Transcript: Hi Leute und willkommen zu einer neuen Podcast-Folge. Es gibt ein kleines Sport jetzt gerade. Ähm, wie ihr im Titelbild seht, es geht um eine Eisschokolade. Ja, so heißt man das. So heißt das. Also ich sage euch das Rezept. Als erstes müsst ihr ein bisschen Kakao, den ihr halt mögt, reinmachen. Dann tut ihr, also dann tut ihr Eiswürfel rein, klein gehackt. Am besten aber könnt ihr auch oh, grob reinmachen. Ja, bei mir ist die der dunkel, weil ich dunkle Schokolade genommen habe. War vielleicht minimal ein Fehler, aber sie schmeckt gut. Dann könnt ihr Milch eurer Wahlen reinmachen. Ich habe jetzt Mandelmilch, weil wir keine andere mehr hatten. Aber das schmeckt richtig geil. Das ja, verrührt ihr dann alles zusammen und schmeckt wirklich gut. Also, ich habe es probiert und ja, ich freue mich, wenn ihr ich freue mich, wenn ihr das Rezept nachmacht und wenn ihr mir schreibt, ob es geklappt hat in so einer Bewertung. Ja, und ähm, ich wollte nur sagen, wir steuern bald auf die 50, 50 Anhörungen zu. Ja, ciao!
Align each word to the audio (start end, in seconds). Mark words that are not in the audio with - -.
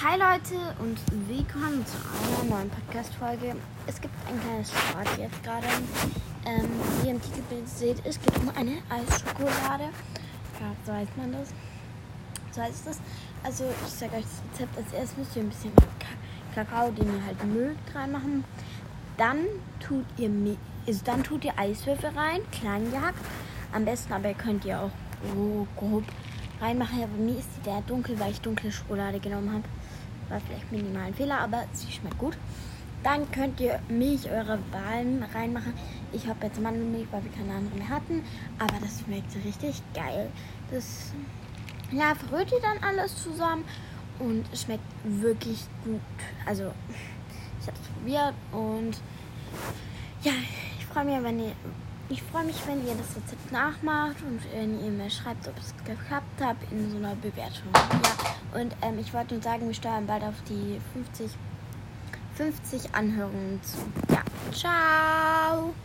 Hi 0.00 0.16
Leute 0.16 0.54
und 0.78 0.96
willkommen 1.28 1.84
zu 1.84 1.96
einer 1.98 2.54
neuen 2.54 2.70
Podcast-Folge. 2.70 3.56
Es 3.88 4.00
gibt 4.00 4.14
ein 4.28 4.40
kleines 4.40 4.70
Sport 4.70 5.08
jetzt 5.18 5.42
gerade. 5.42 5.66
Ähm, 6.46 6.68
wie 7.02 7.08
ihr 7.08 7.14
im 7.14 7.20
Titelbild 7.20 7.68
seht, 7.68 8.06
es 8.06 8.20
geht 8.20 8.38
um 8.38 8.48
eine 8.50 8.76
Eisschokolade. 8.88 9.90
Ja, 10.60 10.72
so 10.86 10.92
heißt 10.92 11.16
man 11.16 11.32
das. 11.32 11.48
So 12.52 12.62
heißt 12.62 12.86
das. 12.86 13.00
Also 13.42 13.64
ich 13.64 13.92
sage 13.92 14.18
euch 14.18 14.22
das 14.22 14.62
Rezept. 14.62 14.78
Als 14.78 14.92
erstes 14.92 15.18
müsst 15.18 15.34
ihr 15.34 15.42
ein 15.42 15.48
bisschen 15.48 15.72
Kakao, 16.54 16.92
den 16.92 17.16
ihr 17.16 17.24
halt 17.24 17.44
mögt, 17.44 17.92
reinmachen. 17.92 18.44
Dann 19.16 19.46
tut 19.80 20.06
ihr, 20.16 20.30
also 20.86 21.00
dann 21.04 21.24
tut 21.24 21.44
ihr 21.44 21.58
Eiswürfel 21.58 22.10
rein, 22.10 22.42
klein 22.52 22.88
gehackt. 22.92 23.24
Am 23.72 23.84
besten 23.84 24.12
aber 24.12 24.32
könnt 24.34 24.64
ihr 24.64 24.78
auch 24.78 24.92
oh, 25.36 25.66
grob 25.76 26.04
reinmachen. 26.60 27.00
Ja, 27.00 27.06
bei 27.06 27.22
mir 27.22 27.38
ist 27.38 27.48
die 27.56 27.62
der 27.62 27.80
dunkel, 27.82 28.18
weil 28.18 28.32
ich 28.32 28.40
dunkle 28.40 28.70
Schokolade 28.70 29.20
genommen 29.20 29.52
habe. 29.52 29.64
War 30.28 30.40
vielleicht 30.40 30.70
minimal 30.70 31.04
ein 31.04 31.14
Fehler, 31.14 31.40
aber 31.40 31.64
sie 31.72 31.90
schmeckt 31.90 32.18
gut. 32.18 32.36
Dann 33.02 33.30
könnt 33.30 33.60
ihr 33.60 33.80
Milch 33.88 34.28
eurer 34.30 34.58
Wahlen 34.72 35.22
reinmachen. 35.34 35.72
Ich 36.12 36.26
habe 36.26 36.46
jetzt 36.46 36.60
Mandelmilch, 36.60 37.06
weil 37.10 37.22
wir 37.22 37.30
keine 37.30 37.54
andere 37.54 37.76
mehr 37.76 37.88
hatten. 37.88 38.22
Aber 38.58 38.74
das 38.80 39.00
schmeckt 39.00 39.34
richtig 39.44 39.82
geil. 39.94 40.30
Das 40.70 41.12
ja, 41.92 42.14
verrührt 42.14 42.52
ihr 42.52 42.60
dann 42.60 42.78
alles 42.86 43.22
zusammen 43.22 43.64
und 44.18 44.44
schmeckt 44.54 44.84
wirklich 45.04 45.64
gut. 45.84 46.00
Also, 46.44 46.72
ich 47.60 47.66
habe 47.66 47.78
es 47.80 47.88
probiert 47.88 48.34
und 48.52 48.98
ja, 50.22 50.32
ich 50.78 50.86
freue 50.86 51.04
mich, 51.04 51.22
wenn 51.22 51.40
ihr 51.40 51.52
ich 52.10 52.22
freue 52.22 52.44
mich, 52.44 52.56
wenn 52.66 52.86
ihr 52.86 52.94
das 52.94 53.16
Rezept 53.16 53.52
nachmacht 53.52 54.16
und 54.22 54.40
wenn 54.52 54.82
ihr 54.82 54.90
mir 54.90 55.10
schreibt, 55.10 55.46
ob 55.46 55.58
es 55.58 55.74
geklappt 55.84 56.40
hat 56.40 56.56
in 56.70 56.90
so 56.90 56.96
einer 56.96 57.14
Bewertung. 57.16 57.68
Ja, 57.74 58.60
und 58.60 58.74
ähm, 58.82 58.98
ich 58.98 59.12
wollte 59.12 59.34
nur 59.34 59.42
sagen, 59.42 59.66
wir 59.66 59.74
steuern 59.74 60.06
bald 60.06 60.22
auf 60.22 60.34
die 60.48 60.80
50, 60.94 61.30
50 62.36 62.94
Anhörungen 62.94 63.60
zu. 63.62 63.78
Ja, 64.10 64.22
ciao! 64.52 65.74